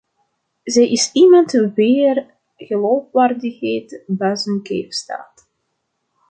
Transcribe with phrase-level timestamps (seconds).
[0.63, 2.25] Zij is iemand wier
[2.57, 5.37] geloofwaardigheid buiten kijf staat.